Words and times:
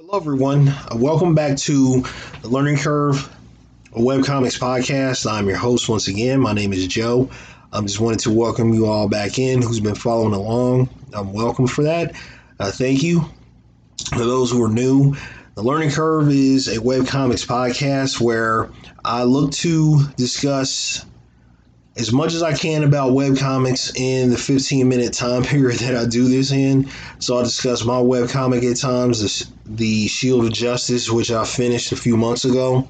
Hello, 0.00 0.16
everyone. 0.16 0.68
Uh, 0.68 0.90
welcome 0.94 1.34
back 1.34 1.56
to 1.56 2.04
the 2.42 2.48
Learning 2.48 2.76
Curve, 2.76 3.28
a 3.92 3.98
webcomics 3.98 4.56
podcast. 4.56 5.28
I'm 5.28 5.48
your 5.48 5.56
host 5.56 5.88
once 5.88 6.06
again. 6.06 6.38
My 6.38 6.52
name 6.52 6.72
is 6.72 6.86
Joe. 6.86 7.28
I 7.72 7.80
just 7.80 7.98
wanted 7.98 8.20
to 8.20 8.30
welcome 8.30 8.72
you 8.72 8.86
all 8.86 9.08
back 9.08 9.40
in 9.40 9.60
who's 9.60 9.80
been 9.80 9.96
following 9.96 10.34
along. 10.34 10.88
I'm 11.12 11.32
welcome 11.32 11.66
for 11.66 11.82
that. 11.82 12.14
Uh, 12.60 12.70
thank 12.70 13.02
you. 13.02 13.28
For 14.10 14.20
those 14.20 14.52
who 14.52 14.62
are 14.62 14.68
new, 14.68 15.16
the 15.56 15.62
Learning 15.62 15.90
Curve 15.90 16.30
is 16.30 16.68
a 16.68 16.76
webcomics 16.76 17.44
podcast 17.44 18.20
where 18.20 18.70
I 19.04 19.24
look 19.24 19.50
to 19.54 20.04
discuss 20.16 21.04
as 21.98 22.12
much 22.12 22.32
as 22.32 22.42
I 22.44 22.54
can 22.54 22.84
about 22.84 23.10
webcomics 23.10 23.96
in 23.96 24.30
the 24.30 24.38
15 24.38 24.88
minute 24.88 25.12
time 25.12 25.42
period 25.44 25.80
that 25.80 25.96
I 25.96 26.06
do 26.06 26.28
this 26.28 26.52
in. 26.52 26.88
So 27.18 27.36
I'll 27.36 27.44
discuss 27.44 27.84
my 27.84 27.94
webcomic 27.94 28.68
at 28.70 28.76
times, 28.78 29.50
the, 29.66 30.06
Shield 30.06 30.44
of 30.44 30.52
Justice, 30.52 31.10
which 31.10 31.30
I 31.30 31.44
finished 31.44 31.92
a 31.92 31.96
few 31.96 32.16
months 32.16 32.44
ago. 32.44 32.88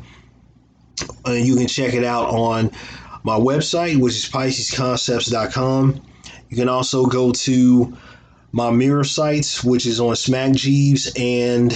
And 1.24 1.46
you 1.46 1.56
can 1.56 1.66
check 1.66 1.94
it 1.94 2.04
out 2.04 2.28
on 2.28 2.70
my 3.22 3.38
website, 3.38 3.96
which 3.96 4.14
is 4.14 4.26
PiscesConcepts.com. 4.26 6.02
You 6.50 6.56
can 6.56 6.68
also 6.68 7.06
go 7.06 7.32
to 7.32 7.96
my 8.52 8.70
mirror 8.70 9.04
sites, 9.04 9.62
which 9.62 9.86
is 9.86 10.00
on 10.00 10.16
Smack 10.16 10.52
Jeeves 10.54 11.12
and 11.16 11.70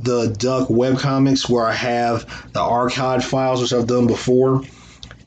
the 0.00 0.34
Duck 0.38 0.68
webcomics, 0.68 1.48
where 1.48 1.64
I 1.64 1.72
have 1.72 2.52
the 2.52 2.60
archive 2.60 3.24
files, 3.24 3.62
which 3.62 3.72
I've 3.72 3.86
done 3.86 4.06
before 4.06 4.62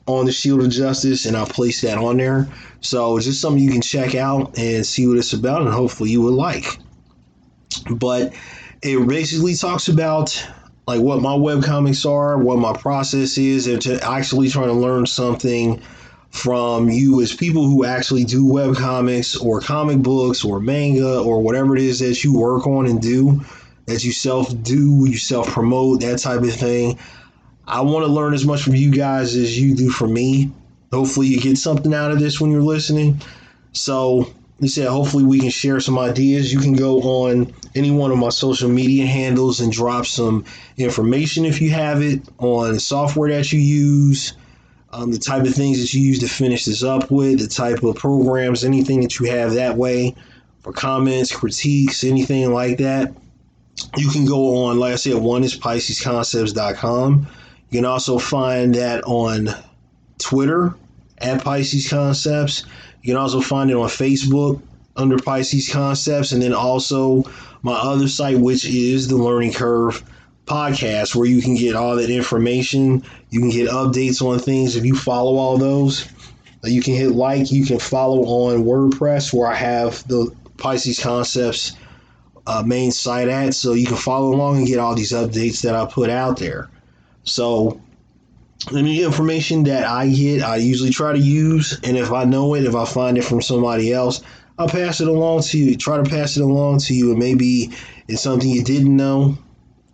on 0.06 0.26
the 0.26 0.32
Shield 0.32 0.62
of 0.62 0.70
Justice, 0.70 1.26
and 1.26 1.36
I'll 1.36 1.46
place 1.46 1.80
that 1.80 1.98
on 1.98 2.16
there. 2.16 2.48
So 2.80 3.16
it's 3.16 3.26
just 3.26 3.40
something 3.40 3.62
you 3.62 3.72
can 3.72 3.82
check 3.82 4.14
out 4.14 4.58
and 4.58 4.86
see 4.86 5.06
what 5.06 5.18
it's 5.18 5.32
about, 5.32 5.62
and 5.62 5.70
hopefully 5.70 6.10
you 6.10 6.22
would 6.22 6.34
like. 6.34 6.78
But 7.90 8.34
it 8.82 9.06
basically 9.06 9.54
talks 9.54 9.88
about 9.88 10.46
like 10.86 11.00
what 11.00 11.20
my 11.20 11.34
web 11.34 11.64
comics 11.64 12.06
are, 12.06 12.38
what 12.38 12.58
my 12.58 12.72
process 12.72 13.38
is, 13.38 13.66
and 13.66 13.82
to 13.82 14.00
actually 14.02 14.48
trying 14.48 14.68
to 14.68 14.72
learn 14.72 15.06
something 15.06 15.82
from 16.30 16.90
you 16.90 17.22
as 17.22 17.34
people 17.34 17.66
who 17.66 17.84
actually 17.84 18.24
do 18.24 18.46
web 18.46 18.76
comics 18.76 19.36
or 19.36 19.60
comic 19.60 19.98
books 19.98 20.44
or 20.44 20.60
manga 20.60 21.20
or 21.20 21.40
whatever 21.40 21.76
it 21.76 21.82
is 21.82 22.00
that 22.00 22.22
you 22.22 22.38
work 22.38 22.66
on 22.66 22.86
and 22.86 23.00
do 23.00 23.40
that 23.86 24.04
you 24.04 24.12
self 24.12 24.52
do, 24.62 25.06
you 25.08 25.16
self 25.16 25.48
promote, 25.48 26.00
that 26.00 26.18
type 26.18 26.42
of 26.42 26.52
thing. 26.52 26.98
I 27.66 27.80
want 27.80 28.06
to 28.06 28.12
learn 28.12 28.34
as 28.34 28.46
much 28.46 28.62
from 28.62 28.74
you 28.74 28.90
guys 28.90 29.34
as 29.34 29.58
you 29.58 29.74
do 29.74 29.90
from 29.90 30.12
me. 30.12 30.52
Hopefully, 30.92 31.26
you 31.26 31.40
get 31.40 31.58
something 31.58 31.92
out 31.92 32.12
of 32.12 32.20
this 32.20 32.40
when 32.40 32.50
you're 32.50 32.62
listening. 32.62 33.20
So, 33.72 34.32
you 34.60 34.68
said, 34.68 34.88
hopefully, 34.88 35.24
we 35.24 35.40
can 35.40 35.50
share 35.50 35.80
some 35.80 35.98
ideas. 35.98 36.52
You 36.52 36.60
can 36.60 36.74
go 36.74 37.00
on 37.02 37.52
any 37.74 37.90
one 37.90 38.12
of 38.12 38.18
my 38.18 38.28
social 38.28 38.68
media 38.68 39.06
handles 39.06 39.60
and 39.60 39.72
drop 39.72 40.06
some 40.06 40.44
information 40.76 41.44
if 41.44 41.60
you 41.60 41.70
have 41.70 42.02
it 42.02 42.22
on 42.38 42.74
the 42.74 42.80
software 42.80 43.30
that 43.30 43.52
you 43.52 43.58
use, 43.58 44.34
um, 44.92 45.10
the 45.10 45.18
type 45.18 45.44
of 45.44 45.54
things 45.54 45.80
that 45.80 45.92
you 45.92 46.00
use 46.00 46.20
to 46.20 46.28
finish 46.28 46.64
this 46.64 46.84
up 46.84 47.10
with, 47.10 47.40
the 47.40 47.48
type 47.48 47.82
of 47.82 47.96
programs, 47.96 48.64
anything 48.64 49.00
that 49.00 49.18
you 49.18 49.26
have 49.26 49.54
that 49.54 49.76
way 49.76 50.14
for 50.60 50.72
comments, 50.72 51.34
critiques, 51.34 52.04
anything 52.04 52.52
like 52.52 52.78
that. 52.78 53.12
You 53.96 54.08
can 54.08 54.24
go 54.24 54.64
on, 54.64 54.78
like 54.78 54.94
I 54.94 54.96
said, 54.96 55.14
one 55.16 55.44
is 55.44 55.58
PiscesConcepts.com. 55.58 57.26
You 57.70 57.78
can 57.78 57.84
also 57.84 58.18
find 58.18 58.74
that 58.74 59.04
on 59.04 59.48
Twitter 60.18 60.74
at 61.18 61.42
Pisces 61.42 61.88
Concepts. 61.88 62.64
You 63.02 63.12
can 63.12 63.20
also 63.20 63.40
find 63.40 63.70
it 63.70 63.76
on 63.76 63.88
Facebook 63.88 64.62
under 64.96 65.18
Pisces 65.18 65.68
Concepts, 65.70 66.32
and 66.32 66.40
then 66.40 66.54
also 66.54 67.24
my 67.62 67.74
other 67.74 68.08
site, 68.08 68.38
which 68.38 68.64
is 68.64 69.08
the 69.08 69.16
Learning 69.16 69.52
Curve 69.52 70.02
podcast, 70.46 71.14
where 71.14 71.26
you 71.26 71.42
can 71.42 71.56
get 71.56 71.74
all 71.74 71.96
that 71.96 72.10
information. 72.10 73.02
You 73.30 73.40
can 73.40 73.50
get 73.50 73.68
updates 73.68 74.22
on 74.22 74.38
things 74.38 74.76
if 74.76 74.84
you 74.84 74.94
follow 74.94 75.36
all 75.36 75.58
those. 75.58 76.08
You 76.62 76.82
can 76.82 76.94
hit 76.94 77.10
like, 77.10 77.50
you 77.52 77.64
can 77.64 77.78
follow 77.78 78.22
on 78.24 78.64
WordPress, 78.64 79.32
where 79.32 79.48
I 79.48 79.54
have 79.54 80.06
the 80.08 80.34
Pisces 80.56 80.98
Concepts 80.98 81.76
uh, 82.46 82.62
main 82.64 82.92
site 82.92 83.28
at, 83.28 83.54
so 83.54 83.74
you 83.74 83.86
can 83.86 83.96
follow 83.96 84.32
along 84.32 84.58
and 84.58 84.66
get 84.66 84.78
all 84.78 84.94
these 84.94 85.12
updates 85.12 85.62
that 85.62 85.74
I 85.74 85.84
put 85.86 86.10
out 86.10 86.38
there. 86.38 86.68
So 87.26 87.80
any 88.74 89.02
information 89.02 89.64
that 89.64 89.84
I 89.84 90.08
get, 90.08 90.42
I 90.42 90.56
usually 90.56 90.90
try 90.90 91.12
to 91.12 91.18
use, 91.18 91.78
and 91.84 91.96
if 91.96 92.10
I 92.10 92.24
know 92.24 92.54
it, 92.54 92.64
if 92.64 92.74
I 92.74 92.84
find 92.84 93.18
it 93.18 93.24
from 93.24 93.42
somebody 93.42 93.92
else, 93.92 94.22
I'll 94.58 94.68
pass 94.68 95.00
it 95.00 95.08
along 95.08 95.42
to 95.42 95.58
you. 95.58 95.76
Try 95.76 95.98
to 95.98 96.08
pass 96.08 96.36
it 96.36 96.42
along 96.42 96.78
to 96.80 96.94
you, 96.94 97.10
and 97.10 97.18
maybe 97.18 97.70
it's 98.08 98.22
something 98.22 98.48
you 98.48 98.64
didn't 98.64 98.96
know 98.96 99.36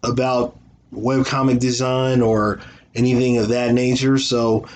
about 0.04 0.56
webcomic 0.94 1.58
design 1.58 2.20
or 2.20 2.60
anything 2.94 3.38
of 3.38 3.48
that 3.48 3.72
nature. 3.72 4.18
So 4.18 4.66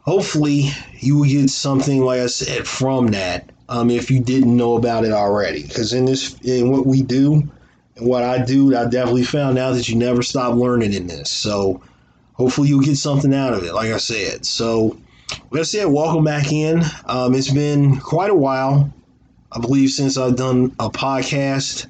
hopefully 0.00 0.70
you 0.98 1.18
will 1.18 1.28
get 1.28 1.48
something 1.50 2.02
like 2.02 2.20
I 2.20 2.26
said 2.26 2.66
from 2.66 3.08
that. 3.08 3.50
Um, 3.68 3.90
if 3.90 4.10
you 4.10 4.20
didn't 4.20 4.54
know 4.54 4.76
about 4.76 5.04
it 5.04 5.12
already, 5.12 5.62
because 5.62 5.94
in 5.94 6.04
this, 6.04 6.38
in 6.42 6.70
what 6.70 6.84
we 6.84 7.02
do, 7.02 7.50
and 7.96 8.06
what 8.06 8.22
I 8.22 8.44
do, 8.44 8.76
I 8.76 8.84
definitely 8.84 9.24
found 9.24 9.56
out 9.58 9.72
that 9.74 9.88
you 9.88 9.96
never 9.96 10.22
stop 10.22 10.54
learning 10.56 10.92
in 10.92 11.06
this. 11.06 11.30
So 11.30 11.80
hopefully 12.34 12.68
you'll 12.68 12.80
get 12.80 12.96
something 12.96 13.34
out 13.34 13.54
of 13.54 13.64
it, 13.64 13.74
like 13.74 13.92
I 13.92 13.98
said. 13.98 14.44
So, 14.44 14.98
like 15.50 15.60
I 15.60 15.64
said, 15.64 15.86
welcome 15.86 16.24
back 16.24 16.52
in. 16.52 16.82
Um, 17.06 17.34
it's 17.34 17.50
been 17.50 17.98
quite 17.98 18.30
a 18.30 18.34
while, 18.34 18.92
I 19.50 19.60
believe, 19.60 19.90
since 19.90 20.16
I've 20.16 20.36
done 20.36 20.74
a 20.78 20.90
podcast. 20.90 21.86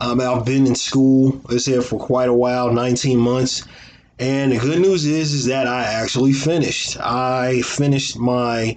Um, 0.00 0.20
I've 0.20 0.44
been 0.44 0.66
in 0.66 0.74
school, 0.74 1.40
like 1.44 1.54
I 1.54 1.58
said, 1.58 1.84
for 1.84 1.98
quite 1.98 2.28
a 2.28 2.34
while 2.34 2.72
19 2.72 3.18
months. 3.18 3.64
And 4.18 4.52
the 4.52 4.58
good 4.58 4.80
news 4.80 5.06
is, 5.06 5.32
is 5.32 5.46
that 5.46 5.66
I 5.66 5.84
actually 5.84 6.32
finished. 6.32 6.98
I 7.00 7.62
finished 7.62 8.18
my 8.18 8.76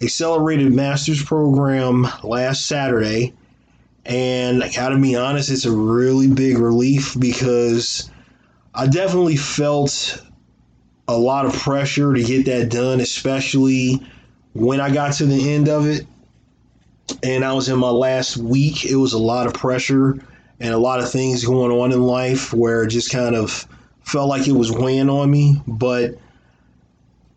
accelerated 0.00 0.72
master's 0.72 1.22
program 1.22 2.06
last 2.22 2.66
Saturday. 2.66 3.34
And 4.04 4.62
I 4.62 4.70
gotta 4.70 4.96
be 4.98 5.16
honest, 5.16 5.50
it's 5.50 5.66
a 5.66 5.72
really 5.72 6.28
big 6.28 6.58
relief 6.58 7.16
because 7.18 8.10
I 8.74 8.86
definitely 8.86 9.36
felt 9.36 10.22
a 11.08 11.16
lot 11.16 11.46
of 11.46 11.54
pressure 11.54 12.12
to 12.12 12.22
get 12.22 12.44
that 12.46 12.70
done, 12.70 13.00
especially 13.00 14.00
when 14.52 14.80
I 14.80 14.92
got 14.92 15.14
to 15.14 15.26
the 15.26 15.52
end 15.52 15.68
of 15.68 15.86
it 15.86 16.06
and 17.22 17.44
I 17.44 17.54
was 17.54 17.70
in 17.70 17.78
my 17.78 17.88
last 17.88 18.36
week. 18.36 18.84
It 18.84 18.96
was 18.96 19.14
a 19.14 19.18
lot 19.18 19.46
of 19.46 19.54
pressure 19.54 20.18
and 20.60 20.74
a 20.74 20.78
lot 20.78 21.00
of 21.00 21.10
things 21.10 21.44
going 21.44 21.72
on 21.72 21.92
in 21.92 22.02
life 22.02 22.52
where 22.52 22.84
it 22.84 22.88
just 22.88 23.10
kind 23.10 23.34
of 23.34 23.66
felt 24.02 24.28
like 24.28 24.46
it 24.46 24.52
was 24.52 24.70
weighing 24.70 25.08
on 25.08 25.30
me. 25.30 25.62
But, 25.66 26.18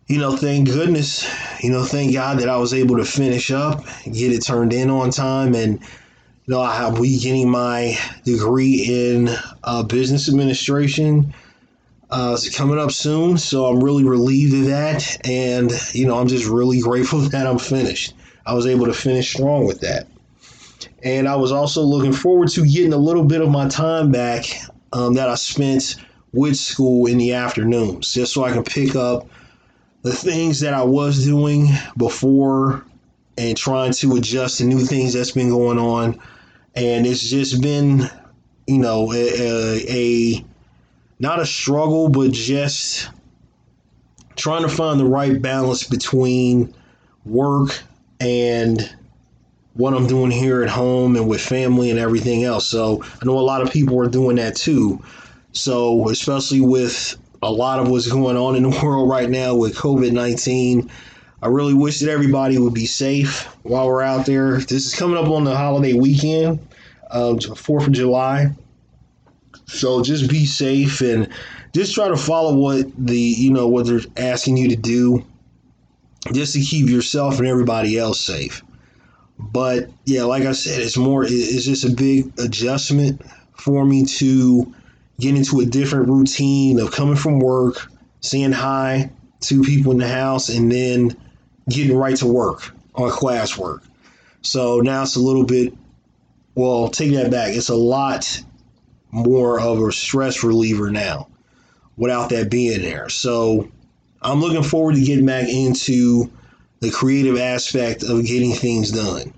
you 0.06 0.18
know, 0.18 0.36
thank 0.36 0.68
goodness, 0.68 1.26
you 1.62 1.70
know, 1.70 1.84
thank 1.84 2.12
God 2.12 2.40
that 2.40 2.50
I 2.50 2.58
was 2.58 2.74
able 2.74 2.98
to 2.98 3.04
finish 3.04 3.50
up, 3.50 3.84
get 4.04 4.32
it 4.32 4.44
turned 4.44 4.74
in 4.74 4.90
on 4.90 5.10
time. 5.10 5.54
And, 5.54 5.80
you 5.80 6.54
know, 6.54 6.60
I 6.60 6.90
will 6.90 7.00
be 7.00 7.18
getting 7.18 7.48
my 7.48 7.96
degree 8.24 8.84
in 8.86 9.30
uh, 9.64 9.82
business 9.84 10.28
administration 10.28 11.32
uh, 12.12 12.32
it's 12.34 12.54
coming 12.54 12.78
up 12.78 12.92
soon, 12.92 13.38
so 13.38 13.64
I'm 13.64 13.82
really 13.82 14.04
relieved 14.04 14.54
of 14.54 14.66
that. 14.66 15.26
And, 15.26 15.72
you 15.94 16.06
know, 16.06 16.18
I'm 16.18 16.28
just 16.28 16.46
really 16.46 16.78
grateful 16.78 17.18
that 17.30 17.46
I'm 17.46 17.58
finished. 17.58 18.14
I 18.44 18.52
was 18.52 18.66
able 18.66 18.84
to 18.84 18.92
finish 18.92 19.32
strong 19.32 19.66
with 19.66 19.80
that. 19.80 20.06
And 21.02 21.26
I 21.26 21.36
was 21.36 21.52
also 21.52 21.80
looking 21.80 22.12
forward 22.12 22.48
to 22.50 22.66
getting 22.66 22.92
a 22.92 22.98
little 22.98 23.24
bit 23.24 23.40
of 23.40 23.50
my 23.50 23.66
time 23.68 24.12
back 24.12 24.44
um, 24.92 25.14
that 25.14 25.28
I 25.28 25.36
spent 25.36 25.96
with 26.32 26.56
school 26.56 27.06
in 27.06 27.16
the 27.16 27.32
afternoons, 27.32 28.12
just 28.12 28.34
so 28.34 28.44
I 28.44 28.52
can 28.52 28.62
pick 28.62 28.94
up 28.94 29.26
the 30.02 30.12
things 30.12 30.60
that 30.60 30.74
I 30.74 30.82
was 30.82 31.24
doing 31.24 31.68
before 31.96 32.84
and 33.38 33.56
trying 33.56 33.92
to 33.92 34.16
adjust 34.16 34.58
to 34.58 34.64
new 34.64 34.80
things 34.80 35.14
that's 35.14 35.30
been 35.30 35.48
going 35.48 35.78
on. 35.78 36.20
And 36.74 37.06
it's 37.06 37.28
just 37.28 37.62
been, 37.62 38.10
you 38.66 38.78
know, 38.78 39.12
a, 39.12 39.86
a 39.88 40.44
not 41.22 41.38
a 41.38 41.46
struggle, 41.46 42.08
but 42.08 42.32
just 42.32 43.08
trying 44.34 44.62
to 44.62 44.68
find 44.68 44.98
the 44.98 45.04
right 45.04 45.40
balance 45.40 45.84
between 45.84 46.74
work 47.24 47.80
and 48.18 48.92
what 49.74 49.94
I'm 49.94 50.08
doing 50.08 50.32
here 50.32 50.64
at 50.64 50.68
home 50.68 51.14
and 51.14 51.28
with 51.28 51.40
family 51.40 51.90
and 51.90 51.98
everything 51.98 52.42
else. 52.42 52.66
So 52.66 53.04
I 53.04 53.24
know 53.24 53.38
a 53.38 53.40
lot 53.40 53.62
of 53.62 53.70
people 53.70 54.00
are 54.00 54.08
doing 54.08 54.34
that 54.36 54.56
too. 54.56 55.00
So, 55.52 56.08
especially 56.08 56.60
with 56.60 57.16
a 57.40 57.52
lot 57.52 57.78
of 57.78 57.88
what's 57.88 58.10
going 58.10 58.36
on 58.36 58.56
in 58.56 58.64
the 58.64 58.80
world 58.82 59.08
right 59.08 59.30
now 59.30 59.54
with 59.54 59.76
COVID 59.76 60.10
19, 60.10 60.90
I 61.40 61.46
really 61.46 61.74
wish 61.74 62.00
that 62.00 62.10
everybody 62.10 62.58
would 62.58 62.74
be 62.74 62.86
safe 62.86 63.44
while 63.62 63.86
we're 63.86 64.02
out 64.02 64.26
there. 64.26 64.58
This 64.58 64.86
is 64.86 64.94
coming 64.94 65.16
up 65.16 65.28
on 65.28 65.44
the 65.44 65.56
holiday 65.56 65.92
weekend, 65.92 66.58
uh, 67.12 67.34
4th 67.34 67.86
of 67.86 67.92
July. 67.92 68.50
So 69.72 70.02
just 70.02 70.28
be 70.28 70.46
safe 70.46 71.00
and 71.00 71.28
just 71.74 71.94
try 71.94 72.08
to 72.08 72.16
follow 72.16 72.54
what 72.54 72.86
the 72.98 73.18
you 73.18 73.50
know 73.50 73.68
what 73.68 73.86
they're 73.86 74.00
asking 74.16 74.58
you 74.58 74.68
to 74.68 74.76
do, 74.76 75.24
just 76.32 76.54
to 76.54 76.60
keep 76.60 76.88
yourself 76.88 77.38
and 77.38 77.48
everybody 77.48 77.98
else 77.98 78.20
safe. 78.20 78.62
But 79.38 79.88
yeah, 80.04 80.24
like 80.24 80.44
I 80.44 80.52
said, 80.52 80.80
it's 80.80 80.96
more 80.96 81.24
it's 81.24 81.64
just 81.64 81.84
a 81.84 81.90
big 81.90 82.32
adjustment 82.38 83.22
for 83.56 83.84
me 83.84 84.04
to 84.04 84.72
get 85.18 85.36
into 85.36 85.60
a 85.60 85.64
different 85.64 86.08
routine 86.08 86.78
of 86.78 86.92
coming 86.92 87.16
from 87.16 87.38
work, 87.38 87.90
saying 88.20 88.52
hi 88.52 89.10
to 89.40 89.62
people 89.62 89.92
in 89.92 89.98
the 89.98 90.08
house, 90.08 90.48
and 90.48 90.70
then 90.70 91.16
getting 91.68 91.96
right 91.96 92.16
to 92.16 92.26
work 92.26 92.74
on 92.94 93.10
classwork. 93.10 93.82
So 94.42 94.80
now 94.80 95.02
it's 95.02 95.16
a 95.16 95.20
little 95.20 95.44
bit, 95.44 95.72
well, 96.54 96.88
take 96.88 97.12
that 97.14 97.30
back. 97.30 97.54
It's 97.54 97.68
a 97.68 97.74
lot 97.74 98.42
more 99.12 99.60
of 99.60 99.80
a 99.80 99.92
stress 99.92 100.42
reliever 100.42 100.90
now 100.90 101.28
without 101.96 102.30
that 102.30 102.50
being 102.50 102.80
there. 102.82 103.08
So 103.08 103.70
I'm 104.22 104.40
looking 104.40 104.62
forward 104.62 104.96
to 104.96 105.02
getting 105.02 105.26
back 105.26 105.48
into 105.48 106.32
the 106.80 106.90
creative 106.90 107.38
aspect 107.38 108.02
of 108.02 108.24
getting 108.24 108.54
things 108.54 108.90
done. 108.90 109.32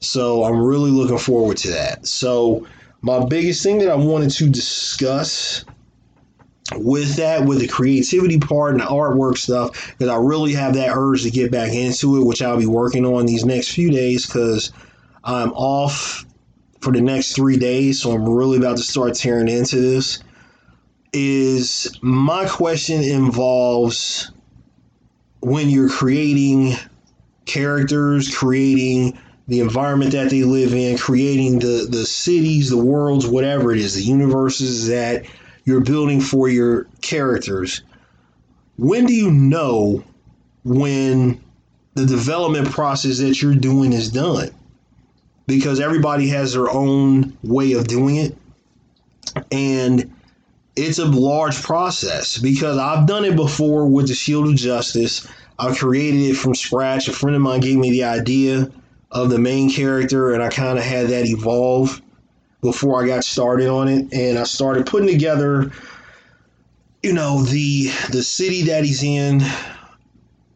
So 0.00 0.44
I'm 0.44 0.60
really 0.60 0.90
looking 0.90 1.18
forward 1.18 1.58
to 1.58 1.70
that. 1.70 2.06
So 2.06 2.66
my 3.02 3.24
biggest 3.24 3.62
thing 3.62 3.78
that 3.78 3.90
I 3.90 3.94
wanted 3.94 4.30
to 4.30 4.48
discuss 4.48 5.64
with 6.74 7.16
that, 7.16 7.44
with 7.44 7.60
the 7.60 7.68
creativity 7.68 8.40
part 8.40 8.72
and 8.72 8.80
the 8.80 8.86
artwork 8.86 9.38
stuff, 9.38 9.92
because 9.92 10.08
I 10.08 10.16
really 10.16 10.52
have 10.54 10.74
that 10.74 10.96
urge 10.96 11.22
to 11.22 11.30
get 11.30 11.52
back 11.52 11.72
into 11.72 12.16
it, 12.16 12.24
which 12.24 12.42
I'll 12.42 12.58
be 12.58 12.66
working 12.66 13.04
on 13.04 13.26
these 13.26 13.44
next 13.44 13.68
few 13.68 13.90
days 13.90 14.26
because 14.26 14.72
I'm 15.22 15.52
off 15.52 16.24
for 16.80 16.92
the 16.92 17.00
next 17.00 17.34
three 17.34 17.56
days. 17.56 18.00
So 18.02 18.12
I'm 18.12 18.28
really 18.28 18.58
about 18.58 18.76
to 18.76 18.82
start 18.82 19.14
tearing 19.14 19.48
into 19.48 19.76
this. 19.76 20.22
Is 21.12 21.96
my 22.02 22.46
question 22.46 23.02
involves 23.02 24.30
when 25.40 25.70
you're 25.70 25.88
creating 25.88 26.74
characters, 27.46 28.34
creating 28.34 29.18
the 29.48 29.60
environment 29.60 30.12
that 30.12 30.30
they 30.30 30.42
live 30.42 30.74
in, 30.74 30.98
creating 30.98 31.60
the 31.60 31.86
the 31.88 32.04
cities, 32.04 32.68
the 32.70 32.76
worlds, 32.76 33.26
whatever 33.26 33.72
it 33.72 33.78
is, 33.78 33.94
the 33.94 34.02
universes 34.02 34.88
that 34.88 35.24
you're 35.64 35.80
building 35.80 36.20
for 36.20 36.48
your 36.48 36.84
characters. 37.00 37.82
When 38.76 39.06
do 39.06 39.14
you 39.14 39.30
know 39.30 40.04
when 40.64 41.40
the 41.94 42.06
development 42.06 42.70
process 42.70 43.18
that 43.18 43.40
you're 43.40 43.54
doing 43.54 43.92
is 43.92 44.10
done? 44.10 44.50
Because 45.46 45.80
everybody 45.80 46.28
has 46.28 46.54
their 46.54 46.68
own 46.70 47.36
way 47.42 47.72
of 47.72 47.86
doing 47.86 48.16
it. 48.16 48.36
And 49.52 50.12
it's 50.76 50.98
a 50.98 51.06
large 51.06 51.62
process 51.62 52.36
because 52.36 52.78
I've 52.78 53.06
done 53.06 53.24
it 53.24 53.34
before 53.34 53.86
with 53.86 54.08
the 54.08 54.14
Shield 54.14 54.48
of 54.48 54.56
Justice. 54.56 55.26
I've 55.58 55.78
created 55.78 56.20
it 56.20 56.34
from 56.34 56.54
scratch. 56.54 57.08
A 57.08 57.12
friend 57.12 57.34
of 57.34 57.42
mine 57.42 57.60
gave 57.60 57.78
me 57.78 57.90
the 57.90 58.04
idea 58.04 58.70
of 59.10 59.30
the 59.30 59.38
main 59.38 59.70
character, 59.70 60.34
and 60.34 60.42
I 60.42 60.50
kind 60.50 60.78
of 60.78 60.84
had 60.84 61.08
that 61.08 61.24
evolve 61.26 62.02
before 62.60 63.02
I 63.02 63.06
got 63.06 63.24
started 63.24 63.68
on 63.68 63.88
it. 63.88 64.12
And 64.12 64.38
I 64.38 64.44
started 64.44 64.84
putting 64.86 65.08
together, 65.08 65.72
you 67.02 67.14
know, 67.14 67.42
the 67.42 67.86
the 68.10 68.22
city 68.22 68.64
that 68.64 68.84
he's 68.84 69.02
in, 69.02 69.40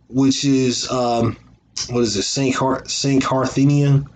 which 0.08 0.44
is 0.44 0.90
um, 0.90 1.36
what 1.88 2.00
is 2.00 2.16
it, 2.16 2.24
Saint 2.24 2.56
Car- 2.56 2.86
Saint 2.86 3.22
Carthenia, 3.22 4.06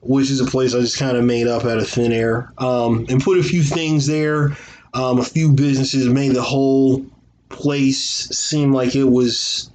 which 0.00 0.30
is 0.30 0.40
a 0.40 0.44
place 0.44 0.74
I 0.74 0.80
just 0.80 0.98
kind 0.98 1.16
of 1.16 1.24
made 1.24 1.46
up 1.46 1.64
out 1.64 1.78
of 1.78 1.88
thin 1.88 2.12
air, 2.12 2.52
um, 2.58 3.06
and 3.08 3.22
put 3.22 3.38
a 3.38 3.42
few 3.42 3.62
things 3.62 4.06
there. 4.06 4.56
Um, 4.94 5.18
a 5.18 5.24
few 5.24 5.52
businesses 5.52 6.08
made 6.08 6.34
the 6.34 6.42
whole 6.42 7.04
place 7.48 7.98
seem 7.98 8.72
like 8.72 8.94
it 8.94 9.04
was, 9.04 9.70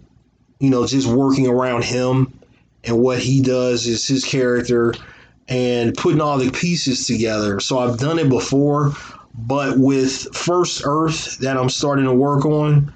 you 0.59 0.69
know, 0.69 0.87
just 0.87 1.07
working 1.07 1.47
around 1.47 1.83
him 1.83 2.33
and 2.83 2.99
what 2.99 3.19
he 3.19 3.41
does 3.41 3.87
is 3.87 4.07
his 4.07 4.25
character 4.25 4.93
and 5.47 5.93
putting 5.95 6.21
all 6.21 6.37
the 6.37 6.51
pieces 6.51 7.05
together. 7.05 7.59
So 7.59 7.79
I've 7.79 7.97
done 7.97 8.19
it 8.19 8.29
before, 8.29 8.93
but 9.35 9.77
with 9.77 10.35
First 10.35 10.83
Earth 10.85 11.37
that 11.39 11.57
I'm 11.57 11.69
starting 11.69 12.05
to 12.05 12.13
work 12.13 12.45
on, 12.45 12.93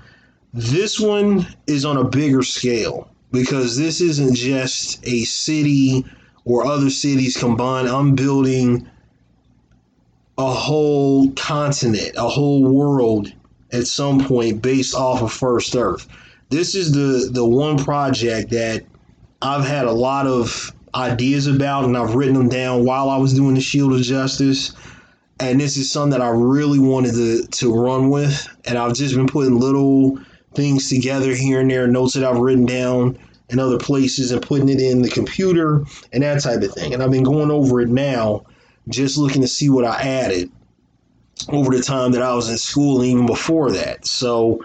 this 0.53 0.99
one 0.99 1.45
is 1.67 1.85
on 1.85 1.97
a 1.97 2.03
bigger 2.03 2.43
scale 2.43 3.09
because 3.31 3.77
this 3.77 4.01
isn't 4.01 4.35
just 4.35 5.05
a 5.05 5.23
city 5.25 6.05
or 6.47 6.65
other 6.65 6.89
cities 6.89 7.35
combined. 7.35 7.89
I'm 7.89 8.15
building 8.15 8.89
a 10.37 10.51
whole 10.51 11.29
continent, 11.31 12.11
a 12.15 12.27
whole 12.27 12.63
world 12.63 13.31
at 13.71 13.85
some 13.85 14.23
point 14.23 14.61
based 14.61 14.95
off 14.95 15.21
of 15.21 15.33
First 15.33 15.75
Earth. 15.75 16.07
This 16.49 16.73
is 16.73 16.93
the 16.93 17.29
the 17.31 17.45
one 17.45 17.77
project 17.77 18.51
that 18.51 18.85
I've 19.41 19.65
had 19.65 19.85
a 19.85 19.91
lot 19.91 20.25
of 20.25 20.73
ideas 20.95 21.47
about 21.47 21.83
and 21.83 21.97
I've 21.97 22.15
written 22.15 22.35
them 22.35 22.49
down 22.49 22.85
while 22.85 23.09
I 23.09 23.17
was 23.17 23.33
doing 23.33 23.55
the 23.55 23.61
Shield 23.61 23.93
of 23.93 24.01
Justice. 24.01 24.73
And 25.39 25.59
this 25.59 25.77
is 25.77 25.91
something 25.91 26.17
that 26.17 26.25
I 26.25 26.29
really 26.29 26.79
wanted 26.79 27.13
to, 27.13 27.45
to 27.45 27.73
run 27.73 28.09
with. 28.09 28.47
And 28.65 28.77
I've 28.77 28.95
just 28.95 29.13
been 29.15 29.27
putting 29.27 29.59
little 29.59 30.17
things 30.55 30.89
together 30.89 31.35
here 31.35 31.59
and 31.59 31.69
there, 31.69 31.85
notes 31.85 32.13
that 32.13 32.23
I've 32.23 32.39
written 32.39 32.65
down 32.65 33.19
in 33.49 33.59
other 33.59 33.77
places 33.77 34.31
and 34.31 34.41
putting 34.41 34.69
it 34.69 34.81
in 34.81 35.01
the 35.01 35.09
computer 35.09 35.83
and 36.11 36.23
that 36.23 36.41
type 36.41 36.61
of 36.61 36.73
thing. 36.73 36.93
And 36.93 37.01
I've 37.01 37.11
been 37.11 37.23
going 37.23 37.51
over 37.51 37.81
it 37.81 37.89
now, 37.89 38.45
just 38.89 39.17
looking 39.17 39.41
to 39.41 39.47
see 39.47 39.69
what 39.69 39.85
I 39.85 40.01
added 40.01 40.51
over 41.49 41.75
the 41.75 41.81
time 41.81 42.11
that 42.11 42.21
I 42.21 42.33
was 42.33 42.49
in 42.49 42.57
school 42.57 43.01
and 43.01 43.09
even 43.09 43.25
before 43.25 43.71
that. 43.71 44.05
So 44.05 44.63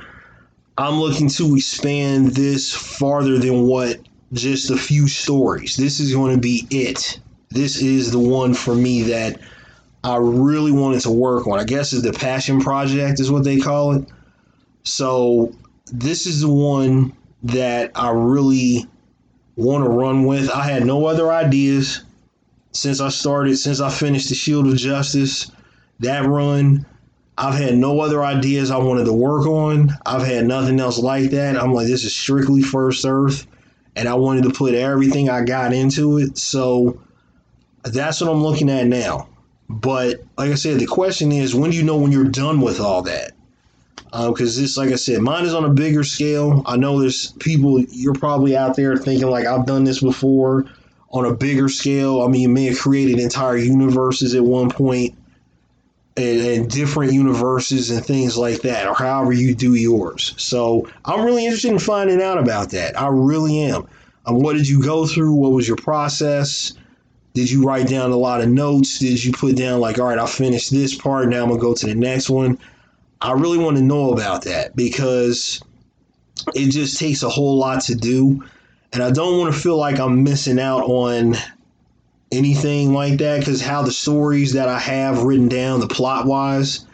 I'm 0.78 0.98
looking 0.98 1.28
to 1.28 1.54
expand 1.54 2.28
this 2.28 2.72
farther 2.72 3.38
than 3.38 3.66
what 3.66 4.00
just 4.32 4.70
a 4.70 4.76
few 4.76 5.06
stories. 5.06 5.76
This 5.76 6.00
is 6.00 6.14
going 6.14 6.34
to 6.34 6.40
be 6.40 6.66
it. 6.70 7.20
This 7.50 7.82
is 7.82 8.10
the 8.10 8.18
one 8.18 8.54
for 8.54 8.74
me 8.74 9.02
that 9.02 9.38
I 10.02 10.16
really 10.16 10.72
wanted 10.72 11.00
to 11.02 11.10
work 11.10 11.46
on. 11.46 11.60
I 11.60 11.64
guess 11.64 11.92
is 11.92 12.02
the 12.02 12.12
passion 12.12 12.60
project 12.60 13.20
is 13.20 13.30
what 13.30 13.44
they 13.44 13.58
call 13.58 13.92
it. 13.92 14.08
So 14.82 15.54
this 15.92 16.26
is 16.26 16.40
the 16.40 16.50
one 16.50 17.12
that 17.44 17.92
I 17.94 18.10
really 18.10 18.86
want 19.56 19.84
to 19.84 19.90
run 19.90 20.24
with. 20.24 20.50
I 20.50 20.64
had 20.64 20.86
no 20.86 21.06
other 21.06 21.30
ideas 21.30 22.04
since 22.72 23.00
I 23.00 23.08
started, 23.08 23.56
since 23.56 23.80
I 23.80 23.90
finished 23.90 24.28
the 24.28 24.34
Shield 24.34 24.66
of 24.66 24.76
Justice. 24.76 25.50
That 26.00 26.24
run, 26.24 26.86
I've 27.36 27.58
had 27.58 27.76
no 27.76 28.00
other 28.00 28.24
ideas 28.24 28.70
I 28.70 28.78
wanted 28.78 29.04
to 29.04 29.12
work 29.12 29.46
on. 29.46 29.90
I've 30.06 30.26
had 30.26 30.46
nothing 30.46 30.80
else 30.80 30.98
like 30.98 31.30
that. 31.30 31.56
I'm 31.56 31.72
like, 31.72 31.86
this 31.86 32.04
is 32.04 32.14
strictly 32.16 32.62
First 32.62 33.04
Earth 33.06 33.46
and 33.96 34.08
I 34.08 34.14
wanted 34.14 34.44
to 34.44 34.50
put 34.50 34.74
everything 34.74 35.28
I 35.28 35.44
got 35.44 35.72
into 35.72 36.18
it. 36.18 36.38
So 36.38 37.00
that's 37.82 38.20
what 38.20 38.30
I'm 38.30 38.42
looking 38.42 38.70
at 38.70 38.86
now. 38.86 39.28
But 39.68 40.22
like 40.36 40.50
I 40.50 40.54
said, 40.54 40.78
the 40.80 40.86
question 40.86 41.32
is, 41.32 41.54
when 41.54 41.70
do 41.70 41.76
you 41.76 41.82
know 41.82 41.96
when 41.96 42.12
you're 42.12 42.24
done 42.24 42.60
with 42.60 42.80
all 42.80 43.02
that? 43.02 43.32
Because 44.12 44.58
uh, 44.58 44.60
this, 44.60 44.76
like 44.76 44.90
I 44.90 44.96
said, 44.96 45.22
mine 45.22 45.46
is 45.46 45.54
on 45.54 45.64
a 45.64 45.70
bigger 45.70 46.04
scale. 46.04 46.62
I 46.66 46.76
know 46.76 47.00
there's 47.00 47.32
people 47.32 47.80
you're 47.80 48.12
probably 48.12 48.54
out 48.54 48.76
there 48.76 48.96
thinking 48.96 49.28
like 49.28 49.46
I've 49.46 49.64
done 49.64 49.84
this 49.84 50.00
before 50.00 50.66
on 51.12 51.24
a 51.24 51.34
bigger 51.34 51.68
scale. 51.68 52.20
I 52.22 52.28
mean, 52.28 52.42
you 52.42 52.48
may 52.48 52.66
have 52.66 52.78
created 52.78 53.18
entire 53.18 53.56
universes 53.56 54.34
at 54.34 54.44
one 54.44 54.70
point 54.70 55.14
and, 56.18 56.40
and, 56.40 56.70
different 56.70 57.14
universes 57.14 57.90
and 57.90 58.04
things 58.04 58.36
like 58.36 58.60
that, 58.62 58.86
or 58.86 58.94
however 58.94 59.32
you 59.32 59.54
do 59.54 59.74
yours. 59.74 60.34
So 60.36 60.90
I'm 61.06 61.24
really 61.24 61.46
interested 61.46 61.72
in 61.72 61.78
finding 61.78 62.20
out 62.20 62.36
about 62.36 62.70
that. 62.70 63.00
I 63.00 63.08
really 63.08 63.60
am. 63.62 63.88
Um, 64.26 64.40
what 64.40 64.54
did 64.54 64.68
you 64.68 64.82
go 64.82 65.06
through? 65.06 65.32
What 65.32 65.52
was 65.52 65.66
your 65.66 65.78
process? 65.78 66.74
Did 67.34 67.50
you 67.50 67.64
write 67.64 67.88
down 67.88 68.10
a 68.10 68.16
lot 68.16 68.42
of 68.42 68.50
notes? 68.50 68.98
Did 68.98 69.24
you 69.24 69.32
put 69.32 69.56
down 69.56 69.80
like, 69.80 69.98
all 69.98 70.06
right, 70.06 70.18
I 70.18 70.26
finished 70.26 70.70
this 70.70 70.94
part. 70.94 71.28
Now 71.28 71.42
I'm 71.42 71.48
gonna 71.48 71.60
go 71.60 71.74
to 71.74 71.86
the 71.86 71.94
next 71.94 72.28
one. 72.28 72.58
I 73.22 73.32
really 73.32 73.58
want 73.58 73.76
to 73.76 73.82
know 73.82 74.12
about 74.12 74.42
that 74.42 74.74
because 74.74 75.62
it 76.54 76.70
just 76.70 76.98
takes 76.98 77.22
a 77.22 77.28
whole 77.28 77.56
lot 77.56 77.82
to 77.84 77.94
do, 77.94 78.42
and 78.92 79.02
I 79.02 79.12
don't 79.12 79.38
want 79.38 79.54
to 79.54 79.60
feel 79.60 79.76
like 79.76 80.00
I'm 80.00 80.24
missing 80.24 80.58
out 80.58 80.82
on 80.82 81.36
anything 82.32 82.92
like 82.92 83.18
that 83.18 83.38
because 83.38 83.60
how 83.60 83.82
the 83.82 83.92
stories 83.92 84.54
that 84.54 84.68
I 84.68 84.78
have 84.78 85.22
written 85.22 85.48
down, 85.48 85.78
the 85.78 85.86
plot 85.86 86.26
wise, 86.26 86.84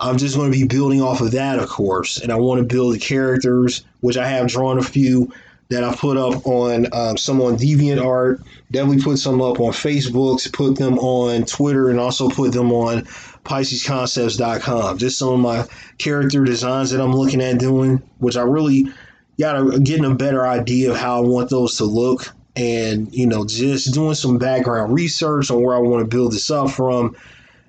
I'm 0.00 0.16
just 0.16 0.36
going 0.36 0.50
to 0.50 0.58
be 0.58 0.66
building 0.66 1.02
off 1.02 1.20
of 1.20 1.32
that, 1.32 1.58
of 1.58 1.68
course. 1.68 2.18
And 2.18 2.32
I 2.32 2.36
want 2.36 2.60
to 2.60 2.64
build 2.64 2.94
the 2.94 2.98
characters, 2.98 3.84
which 4.00 4.16
I 4.16 4.26
have 4.26 4.46
drawn 4.48 4.78
a 4.78 4.82
few 4.82 5.30
that 5.68 5.84
I 5.84 5.94
put 5.94 6.16
up 6.16 6.46
on 6.46 6.86
um, 6.94 7.18
some 7.18 7.42
on 7.42 7.56
DeviantArt. 7.56 8.42
Definitely 8.70 9.02
put 9.02 9.18
some 9.18 9.42
up 9.42 9.60
on 9.60 9.72
Facebook, 9.72 10.50
put 10.52 10.78
them 10.78 10.98
on 10.98 11.44
Twitter, 11.44 11.90
and 11.90 12.00
also 12.00 12.30
put 12.30 12.52
them 12.52 12.72
on 12.72 13.06
PiscesConcepts.com. 13.48 14.98
Just 14.98 15.18
some 15.18 15.30
of 15.30 15.40
my 15.40 15.66
character 15.96 16.44
designs 16.44 16.90
that 16.90 17.00
I'm 17.00 17.14
looking 17.14 17.42
at 17.42 17.58
doing, 17.58 18.02
which 18.18 18.36
I 18.36 18.42
really 18.42 18.92
got 19.40 19.82
getting 19.82 20.04
a 20.04 20.14
better 20.14 20.46
idea 20.46 20.90
of 20.90 20.96
how 20.96 21.18
I 21.18 21.26
want 21.26 21.50
those 21.50 21.76
to 21.78 21.84
look 21.84 22.32
and 22.56 23.14
you 23.14 23.26
know 23.26 23.46
just 23.46 23.94
doing 23.94 24.14
some 24.14 24.36
background 24.36 24.92
research 24.92 25.50
on 25.50 25.62
where 25.62 25.76
I 25.76 25.78
want 25.78 26.02
to 26.02 26.16
build 26.16 26.32
this 26.32 26.50
up 26.50 26.70
from. 26.70 27.16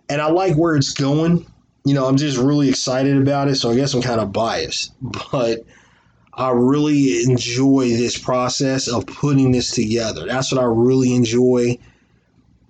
And 0.10 0.22
I 0.22 0.30
like 0.30 0.56
where 0.56 0.76
it's 0.76 0.94
going. 0.94 1.46
You 1.86 1.94
know 1.94 2.08
I'm 2.08 2.18
just 2.18 2.38
really 2.38 2.70
excited 2.70 3.18
about 3.18 3.48
it 3.48 3.56
so 3.56 3.72
I 3.72 3.76
guess 3.76 3.94
I'm 3.94 4.02
kind 4.02 4.20
of 4.20 4.34
biased. 4.34 4.94
But 5.32 5.60
I 6.34 6.52
really 6.52 7.24
enjoy 7.24 7.90
this 7.90 8.18
process 8.18 8.88
of 8.88 9.06
putting 9.06 9.52
this 9.52 9.72
together. 9.72 10.26
That's 10.26 10.52
what 10.52 10.62
I 10.62 10.66
really 10.66 11.14
enjoy 11.14 11.78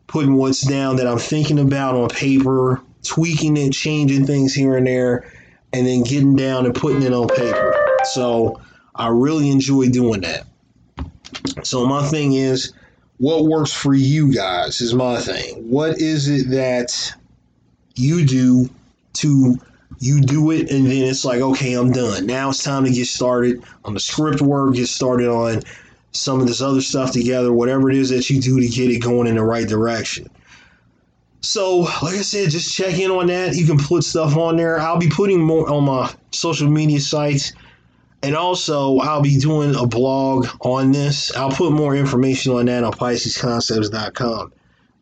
putting 0.08 0.36
what's 0.36 0.62
down 0.62 0.96
that 0.96 1.08
I'm 1.08 1.20
thinking 1.20 1.60
about 1.60 1.96
on 1.96 2.10
paper 2.10 2.82
tweaking 3.04 3.58
it, 3.58 3.74
changing 3.74 4.26
things 4.26 4.54
here 4.54 4.78
and 4.78 4.88
there, 4.88 5.32
and 5.74 5.86
then 5.86 6.04
getting 6.04 6.36
down 6.36 6.66
and 6.66 6.76
putting 6.76 7.04
it 7.04 7.14
on 7.14 7.28
paper. 7.28 7.76
So 8.06 8.62
I 8.96 9.10
really 9.10 9.50
enjoy 9.50 9.90
doing 9.90 10.22
that. 10.22 10.46
So 11.64 11.86
my 11.86 12.08
thing 12.08 12.34
is, 12.34 12.74
what 13.18 13.46
works 13.46 13.72
for 13.72 13.94
you 13.94 14.34
guys 14.34 14.82
is 14.82 14.94
my 14.94 15.20
thing. 15.20 15.70
What 15.70 16.00
is 16.00 16.28
it 16.28 16.50
that 16.52 17.14
you 17.96 18.26
do 18.26 18.70
to 19.14 19.58
you 20.00 20.22
do 20.22 20.52
it 20.52 20.72
and 20.72 20.86
then 20.86 21.04
it's 21.04 21.26
like 21.26 21.42
okay 21.42 21.74
i'm 21.74 21.92
done 21.92 22.26
now 22.26 22.50
it's 22.50 22.64
time 22.64 22.86
to 22.86 22.92
get 22.92 23.08
started 23.08 23.62
on 23.84 23.94
the 23.94 24.00
script 24.00 24.42
work 24.42 24.76
get 24.76 24.88
started 24.88 25.28
on 25.28 25.62
some 26.12 26.40
of 26.40 26.48
this 26.48 26.62
other 26.62 26.80
stuff 26.80 27.12
together 27.12 27.52
whatever 27.52 27.90
it 27.90 27.98
is 27.98 28.10
that 28.10 28.30
you 28.30 28.40
do 28.40 28.60
to 28.60 28.68
get 28.68 28.90
it 28.90 29.00
going 29.00 29.28
in 29.28 29.36
the 29.36 29.44
right 29.44 29.68
direction 29.68 30.30
so 31.42 31.80
like 31.80 32.16
i 32.16 32.22
said 32.22 32.50
just 32.50 32.76
check 32.76 32.98
in 33.00 33.12
on 33.12 33.28
that 33.28 33.56
you 33.56 33.66
can 33.66 33.78
put 33.78 34.04
stuff 34.04 34.36
on 34.36 34.58
there 34.58 34.80
i'll 34.80 35.00
be 35.00 35.10
putting 35.10 35.40
more 35.42 35.70
on 35.70 35.86
my 35.86 36.12
social 36.32 36.70
media 36.70 37.00
sites 37.00 37.54
and 38.24 38.36
also 38.36 38.98
i'll 39.00 39.22
be 39.22 39.38
doing 39.38 39.74
a 39.76 39.88
blog 39.88 40.48
on 40.62 40.92
this 40.92 41.34
i'll 41.36 41.52
put 41.52 41.72
more 41.72 41.96
information 41.96 42.52
on 42.54 42.66
that 42.66 42.84
on 42.84 42.92
piscesconcepts.com 42.92 44.52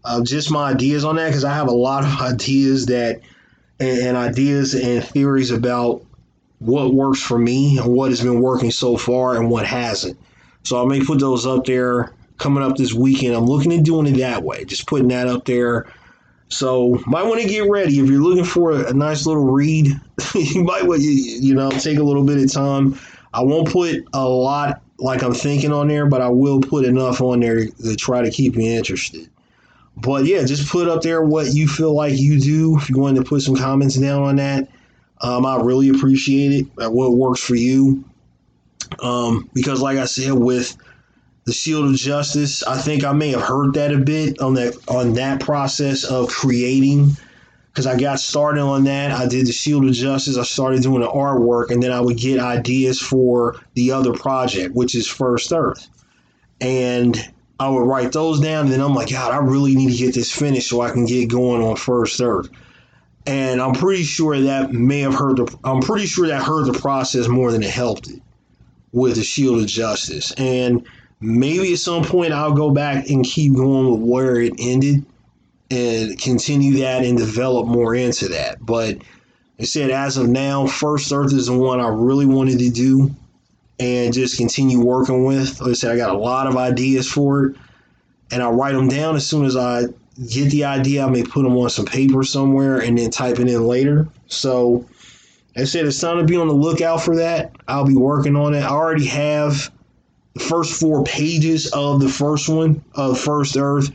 uh, 0.05 0.23
just 0.23 0.51
my 0.51 0.71
ideas 0.71 1.03
on 1.03 1.15
that 1.15 1.27
because 1.27 1.43
i 1.43 1.53
have 1.53 1.67
a 1.67 1.71
lot 1.71 2.03
of 2.03 2.21
ideas 2.21 2.85
that 2.85 3.19
and, 3.79 3.99
and 3.99 4.17
ideas 4.17 4.73
and 4.73 5.03
theories 5.03 5.51
about 5.51 6.03
what 6.59 6.93
works 6.93 7.21
for 7.21 7.37
me 7.37 7.77
and 7.77 7.93
what 7.93 8.09
has 8.09 8.21
been 8.21 8.41
working 8.41 8.71
so 8.71 8.97
far 8.97 9.35
and 9.35 9.49
what 9.49 9.65
hasn't. 9.65 10.17
So 10.63 10.81
I 10.81 10.87
may 10.87 11.03
put 11.03 11.19
those 11.19 11.45
up 11.45 11.65
there 11.65 12.13
coming 12.37 12.63
up 12.63 12.77
this 12.77 12.93
weekend. 12.93 13.35
I'm 13.35 13.45
looking 13.45 13.73
at 13.73 13.83
doing 13.83 14.07
it 14.07 14.17
that 14.17 14.43
way, 14.43 14.65
just 14.65 14.87
putting 14.87 15.07
that 15.09 15.27
up 15.27 15.45
there. 15.45 15.87
So 16.49 17.01
might 17.05 17.25
want 17.25 17.41
to 17.41 17.47
get 17.47 17.69
ready 17.69 17.99
if 17.99 18.09
you're 18.09 18.21
looking 18.21 18.45
for 18.45 18.71
a, 18.71 18.93
nice 18.93 19.25
little 19.25 19.45
read. 19.45 19.87
you 20.35 20.63
might 20.63 20.85
want 20.85 21.01
you, 21.01 21.11
you 21.11 21.53
know 21.53 21.69
take 21.69 21.97
a 21.97 22.03
little 22.03 22.23
bit 22.23 22.37
of 22.37 22.51
time. 22.51 22.97
I 23.33 23.41
won't 23.41 23.69
put 23.69 24.07
a 24.13 24.27
lot 24.27 24.81
like 24.97 25.23
I'm 25.23 25.33
thinking 25.33 25.71
on 25.71 25.87
there, 25.89 26.05
but 26.05 26.21
I 26.21 26.29
will 26.29 26.61
put 26.61 26.85
enough 26.85 27.21
on 27.21 27.41
there 27.41 27.65
to 27.67 27.95
try 27.95 28.21
to 28.21 28.31
keep 28.31 28.55
you 28.55 28.61
interested. 28.61 29.29
But 29.97 30.25
yeah, 30.25 30.43
just 30.43 30.69
put 30.69 30.87
up 30.87 31.01
there 31.01 31.21
what 31.21 31.53
you 31.53 31.67
feel 31.67 31.93
like 31.93 32.17
you 32.17 32.39
do. 32.39 32.77
If 32.77 32.89
you 32.89 32.97
want 32.97 33.17
to 33.17 33.23
put 33.23 33.41
some 33.41 33.55
comments 33.55 33.95
down 33.95 34.23
on 34.23 34.35
that, 34.37 34.69
um, 35.21 35.45
I 35.45 35.61
really 35.61 35.89
appreciate 35.89 36.51
it. 36.51 36.67
Uh, 36.83 36.89
what 36.89 37.13
works 37.13 37.41
for 37.41 37.55
you. 37.55 38.05
Um, 39.01 39.49
because 39.53 39.81
like 39.81 39.97
I 39.97 40.05
said, 40.05 40.33
with 40.33 40.77
the 41.47 41.53
Shield 41.53 41.85
of 41.89 41.95
Justice, 41.95 42.61
I 42.63 42.77
think 42.77 43.05
I 43.05 43.13
may 43.13 43.29
have 43.29 43.41
heard 43.41 43.73
that 43.75 43.93
a 43.93 43.97
bit 43.97 44.41
on 44.41 44.55
that 44.55 44.75
on 44.89 45.13
that 45.13 45.39
process 45.39 46.03
of 46.03 46.27
creating. 46.27 47.15
Because 47.69 47.87
I 47.87 47.97
got 47.97 48.19
started 48.19 48.61
on 48.61 48.83
that, 48.83 49.11
I 49.11 49.27
did 49.27 49.47
the 49.47 49.53
Shield 49.53 49.85
of 49.85 49.93
Justice. 49.93 50.35
I 50.35 50.43
started 50.43 50.81
doing 50.81 51.01
the 51.01 51.07
artwork, 51.07 51.69
and 51.69 51.81
then 51.81 51.91
I 51.91 52.01
would 52.01 52.17
get 52.17 52.39
ideas 52.39 52.99
for 52.99 53.61
the 53.75 53.91
other 53.91 54.13
project, 54.13 54.75
which 54.75 54.93
is 54.93 55.07
First 55.07 55.53
Earth. 55.53 55.87
And 56.59 57.17
I 57.59 57.69
would 57.69 57.87
write 57.87 58.11
those 58.11 58.41
down, 58.41 58.65
and 58.65 58.73
then 58.73 58.81
I'm 58.81 58.95
like, 58.95 59.11
God, 59.11 59.31
I 59.31 59.37
really 59.37 59.73
need 59.73 59.91
to 59.91 59.97
get 59.97 60.15
this 60.15 60.31
finished 60.31 60.67
so 60.67 60.81
I 60.81 60.89
can 60.89 61.05
get 61.05 61.29
going 61.29 61.61
on 61.61 61.77
First 61.77 62.19
Earth. 62.19 62.49
And 63.25 63.61
I'm 63.61 63.73
pretty 63.73 64.03
sure 64.03 64.37
that 64.37 64.73
may 64.73 64.99
have 64.99 65.13
hurt 65.13 65.37
the. 65.37 65.57
I'm 65.63 65.79
pretty 65.79 66.07
sure 66.07 66.27
that 66.27 66.43
hurt 66.43 66.65
the 66.65 66.77
process 66.77 67.29
more 67.29 67.53
than 67.53 67.63
it 67.63 67.69
helped 67.69 68.09
it 68.09 68.21
with 68.91 69.15
the 69.15 69.23
Shield 69.23 69.61
of 69.61 69.67
Justice. 69.67 70.33
And 70.33 70.85
maybe 71.19 71.73
at 71.73 71.79
some 71.79 72.03
point 72.03 72.33
I'll 72.33 72.53
go 72.53 72.71
back 72.71 73.09
and 73.09 73.25
keep 73.25 73.53
going 73.55 73.91
with 73.91 74.01
where 74.01 74.39
it 74.39 74.53
ended 74.59 75.05
and 75.69 76.19
continue 76.19 76.79
that 76.79 77.03
and 77.03 77.17
develop 77.17 77.67
more 77.67 77.95
into 77.95 78.29
that. 78.29 78.65
But 78.65 78.97
I 79.59 79.63
said, 79.63 79.89
as 79.89 80.17
of 80.17 80.29
now, 80.29 80.67
First 80.67 81.11
Earth 81.11 81.33
is 81.33 81.47
the 81.47 81.57
one 81.57 81.79
I 81.79 81.87
really 81.87 82.25
wanted 82.25 82.59
to 82.59 82.69
do 82.69 83.15
and 83.79 84.13
just 84.13 84.37
continue 84.37 84.79
working 84.79 85.25
with. 85.25 85.59
Like 85.59 85.71
I 85.71 85.73
said, 85.73 85.91
I 85.91 85.97
got 85.97 86.13
a 86.13 86.17
lot 86.17 86.47
of 86.47 86.57
ideas 86.57 87.09
for 87.09 87.45
it, 87.45 87.57
and 88.31 88.41
I 88.41 88.49
write 88.49 88.73
them 88.73 88.87
down 88.87 89.15
as 89.15 89.27
soon 89.27 89.45
as 89.45 89.55
I 89.55 89.83
get 90.29 90.51
the 90.51 90.65
idea. 90.65 91.05
I 91.05 91.09
may 91.09 91.23
put 91.23 91.43
them 91.43 91.57
on 91.57 91.69
some 91.69 91.85
paper 91.85 92.23
somewhere 92.23 92.79
and 92.79 92.97
then 92.97 93.09
type 93.09 93.39
it 93.39 93.47
in 93.47 93.63
later. 93.63 94.07
So, 94.27 94.85
I 95.55 95.63
said, 95.63 95.85
it's 95.85 95.99
time 95.99 96.17
to 96.17 96.23
be 96.23 96.37
on 96.37 96.47
the 96.47 96.53
lookout 96.53 97.01
for 97.01 97.15
that. 97.15 97.55
I'll 97.67 97.85
be 97.85 97.95
working 97.95 98.35
on 98.35 98.53
it. 98.53 98.61
I 98.61 98.69
already 98.69 99.07
have 99.07 99.71
the 100.37 100.43
first 100.43 100.79
four 100.79 101.03
pages 101.03 101.71
of 101.71 101.99
the 101.99 102.09
first 102.09 102.49
one 102.49 102.83
of 102.93 103.19
First 103.19 103.57
Earth 103.57 103.91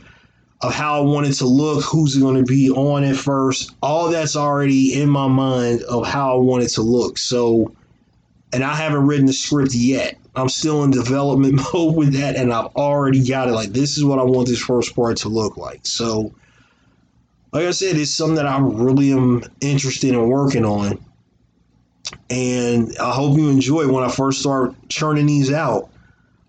of 0.61 0.73
how 0.73 0.97
I 0.97 1.01
want 1.01 1.27
it 1.27 1.33
to 1.33 1.45
look, 1.45 1.83
who's 1.83 2.15
going 2.15 2.35
to 2.35 2.43
be 2.43 2.69
on 2.69 3.03
it 3.03 3.15
first. 3.15 3.71
All 3.81 4.09
that's 4.09 4.35
already 4.35 5.01
in 5.01 5.09
my 5.09 5.27
mind 5.27 5.83
of 5.83 6.05
how 6.05 6.37
I 6.37 6.41
want 6.41 6.63
it 6.63 6.69
to 6.69 6.81
look. 6.81 7.17
So, 7.17 7.73
and 8.53 8.63
I 8.63 8.73
haven't 8.73 9.05
written 9.05 9.25
the 9.25 9.33
script 9.33 9.73
yet. 9.73 10.17
I'm 10.35 10.49
still 10.49 10.83
in 10.83 10.91
development 10.91 11.61
mode 11.73 11.95
with 11.95 12.13
that, 12.13 12.35
and 12.35 12.53
I've 12.53 12.67
already 12.75 13.25
got 13.25 13.49
it. 13.49 13.53
Like, 13.53 13.69
this 13.69 13.97
is 13.97 14.05
what 14.05 14.19
I 14.19 14.23
want 14.23 14.47
this 14.47 14.61
first 14.61 14.95
part 14.95 15.17
to 15.17 15.29
look 15.29 15.57
like. 15.57 15.85
So, 15.85 16.33
like 17.51 17.65
I 17.65 17.71
said, 17.71 17.97
it's 17.97 18.11
something 18.11 18.35
that 18.35 18.47
I 18.47 18.57
really 18.59 19.11
am 19.11 19.43
interested 19.61 20.09
in 20.11 20.29
working 20.29 20.65
on. 20.65 21.03
And 22.29 22.95
I 22.99 23.11
hope 23.11 23.37
you 23.37 23.49
enjoy 23.49 23.91
when 23.91 24.03
I 24.03 24.09
first 24.09 24.39
start 24.39 24.73
churning 24.89 25.25
these 25.25 25.51
out. 25.51 25.89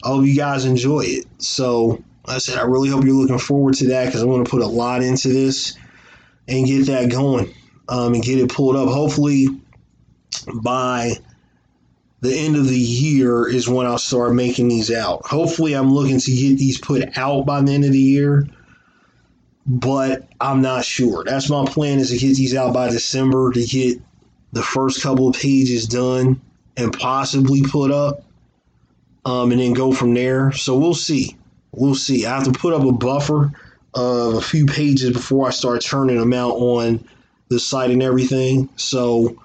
I 0.05 0.09
hope 0.09 0.27
you 0.27 0.37
guys 0.37 0.67
enjoy 0.67 1.01
it. 1.01 1.25
So, 1.39 2.03
like 2.27 2.37
I 2.37 2.39
said, 2.39 2.59
I 2.59 2.65
really 2.65 2.91
hope 2.91 3.05
you're 3.05 3.15
looking 3.15 3.39
forward 3.39 3.75
to 3.77 3.89
that 3.89 4.07
because 4.07 4.23
I'm 4.23 4.29
going 4.29 4.45
to 4.45 4.51
put 4.51 4.63
a 4.63 4.67
lot 4.67 5.03
into 5.03 5.29
this 5.29 5.77
and 6.47 6.67
get 6.67 6.87
that 6.87 7.11
going 7.11 7.55
um, 7.89 8.15
and 8.15 8.23
get 8.23 8.39
it 8.39 8.51
pulled 8.51 8.77
up. 8.77 8.89
Hopefully, 8.89 9.47
by 10.63 11.15
the 12.21 12.35
end 12.35 12.57
of 12.57 12.69
the 12.69 12.79
year 12.79 13.49
is 13.49 13.69
when 13.69 13.87
I'll 13.87 13.99
start 13.99 14.35
making 14.35 14.69
these 14.69 14.91
out. 14.91 15.25
Hopefully, 15.27 15.75
I'm 15.75 15.93
looking 15.93 16.19
to 16.19 16.33
get 16.33 16.59
these 16.59 16.79
put 16.79 17.17
out 17.17 17.47
by 17.47 17.63
the 17.63 17.73
end 17.73 17.85
of 17.85 17.93
the 17.93 17.99
year, 17.99 18.47
but 19.67 20.29
I'm 20.41 20.61
not 20.61 20.85
sure. 20.85 21.25
That's 21.25 21.49
my 21.49 21.65
plan 21.67 21.99
is 21.99 22.11
to 22.11 22.19
get 22.19 22.37
these 22.37 22.55
out 22.55 22.75
by 22.75 22.91
December 22.91 23.53
to 23.53 23.65
get 23.65 24.01
the 24.53 24.63
first 24.63 25.03
couple 25.03 25.29
of 25.29 25.37
pages 25.37 25.87
done 25.87 26.41
and 26.77 26.93
possibly 26.93 27.63
put 27.63 27.91
up, 27.91 28.24
um, 29.25 29.53
and 29.53 29.61
then 29.61 29.73
go 29.73 29.93
from 29.93 30.15
there. 30.15 30.53
So 30.53 30.77
we'll 30.77 30.95
see. 30.95 31.37
We'll 31.73 31.95
see. 31.95 32.27
I 32.27 32.35
have 32.35 32.45
to 32.45 32.53
put 32.53 32.75
up 32.75 32.85
a 32.85 32.93
buffer 32.93 33.53
of 33.95 34.35
a 34.35 34.41
few 34.41 34.67
pages 34.67 35.13
before 35.13 35.47
I 35.47 35.51
start 35.51 35.83
turning 35.83 36.19
them 36.19 36.33
out 36.33 36.55
on 36.55 37.07
the 37.49 37.61
site 37.61 37.91
and 37.91 38.03
everything. 38.03 38.69
So 38.77 39.41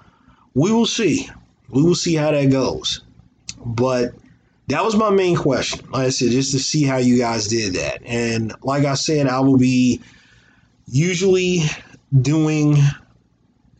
we 0.54 0.72
will 0.72 0.86
see 0.86 1.28
we 1.70 1.82
will 1.82 1.94
see 1.94 2.14
how 2.14 2.30
that 2.30 2.50
goes. 2.50 3.02
But 3.64 4.14
that 4.68 4.84
was 4.84 4.96
my 4.96 5.10
main 5.10 5.36
question. 5.36 5.88
Like 5.90 6.06
I 6.06 6.10
said, 6.10 6.30
just 6.30 6.52
to 6.52 6.58
see 6.58 6.84
how 6.84 6.96
you 6.96 7.18
guys 7.18 7.48
did 7.48 7.74
that. 7.74 8.00
And 8.04 8.52
like 8.62 8.84
I 8.84 8.94
said, 8.94 9.26
I 9.26 9.40
will 9.40 9.58
be 9.58 10.00
usually 10.86 11.60
doing 12.20 12.76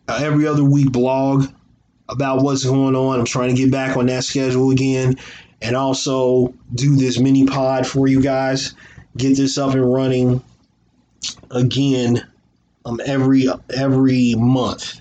every 0.09 0.47
other 0.47 0.64
week 0.64 0.92
blog 0.92 1.47
about 2.09 2.42
what's 2.42 2.64
going 2.64 2.97
on. 2.97 3.19
I'm 3.19 3.25
trying 3.25 3.54
to 3.54 3.61
get 3.61 3.71
back 3.71 3.97
on 3.97 4.07
that 4.07 4.25
schedule 4.25 4.71
again 4.71 5.16
and 5.62 5.76
also 5.76 6.55
do 6.75 6.97
this 6.97 7.19
mini 7.19 7.47
pod 7.47 7.87
for 7.87 8.07
you 8.09 8.21
guys. 8.21 8.75
Get 9.17 9.37
this 9.37 9.59
up 9.59 9.75
and 9.75 9.93
running 9.93 10.43
again 11.50 12.26
um, 12.85 13.00
every 13.05 13.49
every 13.75 14.35
month. 14.37 15.00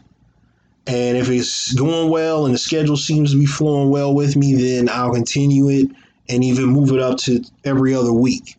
And 0.87 1.17
if 1.17 1.29
it's 1.29 1.73
going 1.73 2.09
well 2.09 2.45
and 2.45 2.53
the 2.53 2.59
schedule 2.59 2.97
seems 2.97 3.31
to 3.31 3.39
be 3.39 3.45
flowing 3.45 3.89
well 3.89 4.13
with 4.13 4.35
me, 4.35 4.55
then 4.55 4.89
I'll 4.89 5.13
continue 5.13 5.69
it 5.69 5.87
and 6.27 6.43
even 6.43 6.65
move 6.65 6.91
it 6.91 6.99
up 6.99 7.19
to 7.19 7.43
every 7.63 7.93
other 7.93 8.11
week 8.11 8.57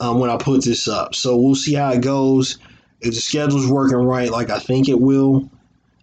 um, 0.00 0.18
when 0.18 0.28
I 0.30 0.36
put 0.36 0.64
this 0.64 0.88
up. 0.88 1.14
So 1.14 1.36
we'll 1.36 1.54
see 1.54 1.74
how 1.74 1.92
it 1.92 2.02
goes. 2.02 2.58
If 3.00 3.14
the 3.14 3.20
schedule's 3.20 3.66
working 3.66 3.96
right, 3.96 4.30
like 4.30 4.50
I 4.50 4.58
think 4.58 4.88
it 4.88 5.00
will, 5.00 5.50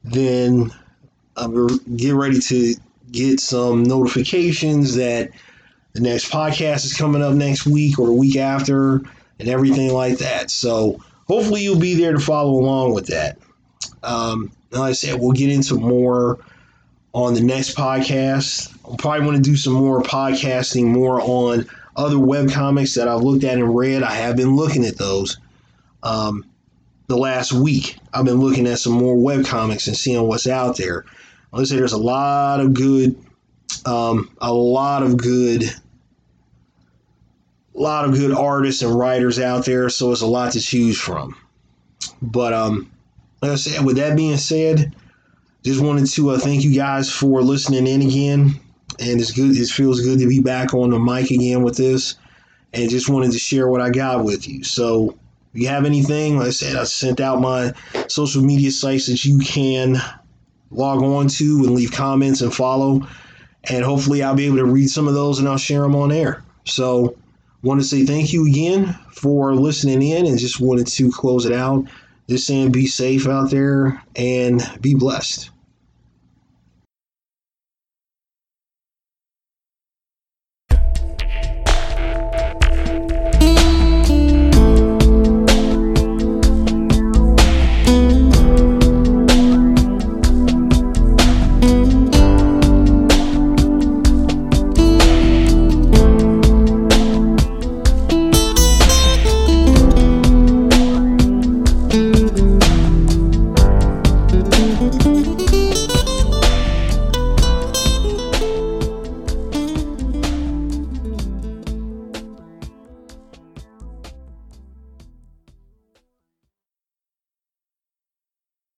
then 0.04 0.72
I'm 1.38 1.68
get 1.96 2.16
ready 2.16 2.40
to 2.40 2.76
get 3.12 3.40
some 3.40 3.84
notifications 3.84 4.96
that 4.96 5.32
the 5.94 6.02
next 6.02 6.32
podcast 6.32 6.86
is 6.86 6.96
coming 6.96 7.22
up 7.22 7.34
next 7.34 7.66
week 7.66 8.00
or 8.00 8.08
the 8.08 8.14
week 8.14 8.38
after 8.38 9.02
and 9.40 9.50
everything 9.50 9.94
like 9.94 10.20
that. 10.20 10.50
So 10.50 11.02
hopefully 11.28 11.62
you'll 11.62 11.80
be 11.80 11.96
there 11.96 12.14
to 12.14 12.20
follow 12.20 12.52
along 12.52 12.94
with 12.94 13.08
that. 13.08 13.38
Um, 14.04 14.52
like 14.72 14.90
I 14.90 14.94
said, 14.94 15.20
we'll 15.20 15.32
get 15.32 15.50
into 15.50 15.76
more 15.76 16.40
on 17.14 17.34
the 17.34 17.42
next 17.42 17.76
podcast. 17.76 18.74
I'll 18.86 18.98
probably 18.98 19.26
want 19.26 19.38
to 19.38 19.44
do 19.44 19.58
some 19.58 19.74
more 19.74 20.02
podcasting 20.02 20.86
more 20.86 21.22
on 21.22 21.66
other 21.96 22.20
web 22.20 22.50
comics 22.50 22.96
that 22.96 23.08
I've 23.08 23.22
looked 23.22 23.44
at 23.44 23.58
and 23.58 23.76
read. 23.76 24.04
I 24.04 24.14
have 24.14 24.38
been 24.38 24.56
looking 24.56 24.86
at 24.86 24.98
those. 24.98 25.38
Um, 26.04 26.46
the 27.08 27.18
last 27.18 27.52
week, 27.52 27.98
I've 28.14 28.26
been 28.26 28.40
looking 28.40 28.66
at 28.66 28.80
some 28.80 28.94
more 28.94 29.18
web 29.18 29.46
comics 29.46 29.88
and 29.88 29.98
seeing 29.98 30.26
what's 30.28 30.48
out 30.48 30.78
there. 30.78 31.06
Let's 31.52 31.70
say 31.70 31.76
there's 31.76 31.94
a 31.94 31.98
lot 31.98 32.62
of 32.62 32.74
good, 32.74 33.18
um, 33.86 34.32
a 34.40 34.54
lot 34.54 35.04
of 35.04 35.18
good, 35.18 35.64
a 35.64 37.80
lot 37.80 38.06
of 38.06 38.14
good 38.14 38.32
artists 38.32 38.82
and 38.82 38.98
writers 38.98 39.40
out 39.40 39.66
there. 39.66 39.90
So 39.90 40.12
it's 40.12 40.22
a 40.22 40.28
lot 40.28 40.54
to 40.54 40.62
choose 40.62 41.00
from. 41.00 41.36
But 42.22 42.54
um, 42.54 42.92
like 43.42 43.52
I 43.52 43.56
said, 43.56 43.86
with 43.86 43.98
that 43.98 44.16
being 44.16 44.38
said, 44.38 44.96
just 45.64 45.82
wanted 45.82 46.10
to 46.12 46.32
uh, 46.32 46.40
thank 46.40 46.64
you 46.64 46.74
guys 46.74 47.12
for 47.12 47.42
listening 47.42 47.86
in 47.86 48.02
again. 48.02 48.60
And 49.00 49.20
it's 49.20 49.32
good. 49.32 49.56
It 49.56 49.68
feels 49.68 50.02
good 50.02 50.20
to 50.20 50.28
be 50.28 50.42
back 50.42 50.74
on 50.74 50.92
the 50.92 51.00
mic 51.00 51.32
again 51.32 51.64
with 51.64 51.76
this. 51.76 52.16
And 52.74 52.90
just 52.90 53.10
wanted 53.10 53.34
to 53.34 53.40
share 53.40 53.68
what 53.68 53.82
I 53.82 53.90
got 53.90 54.24
with 54.24 54.48
you. 54.48 54.64
So 54.64 55.18
if 55.54 55.62
you 55.62 55.68
have 55.68 55.86
anything, 55.86 56.38
like 56.38 56.48
I 56.48 56.52
said, 56.52 56.78
I 56.78 56.86
sent 56.86 57.20
out 57.20 57.42
my 57.42 57.74
social 58.08 58.42
media 58.42 58.72
sites 58.72 59.08
that 59.08 59.26
you 59.26 59.40
can 59.40 59.98
log 60.72 61.04
on 61.04 61.28
to 61.28 61.64
and 61.64 61.72
leave 61.72 61.92
comments 61.92 62.42
and 62.42 62.54
follow. 62.54 63.08
And 63.66 63.86
hopefully 63.86 64.24
I'll 64.24 64.36
be 64.36 64.48
able 64.48 64.58
to 64.58 64.66
read 64.66 64.90
some 64.90 65.08
of 65.08 65.14
those 65.14 65.40
and 65.40 65.48
I'll 65.48 65.58
share 65.58 65.82
them 65.82 65.96
on 65.96 66.12
air. 66.12 66.44
So 66.66 67.16
want 67.62 67.80
to 67.80 67.86
say 67.86 68.06
thank 68.06 68.34
you 68.34 68.48
again 68.48 68.98
for 69.12 69.54
listening 69.54 70.02
in 70.02 70.26
and 70.26 70.40
just 70.40 70.60
wanted 70.60 70.88
to 70.88 71.12
close 71.12 71.46
it 71.46 71.54
out. 71.54 71.86
Just 72.28 72.48
saying 72.48 72.72
be 72.72 72.88
safe 72.88 73.28
out 73.28 73.52
there 73.52 74.02
and 74.16 74.62
be 74.80 74.96
blessed. 74.96 75.50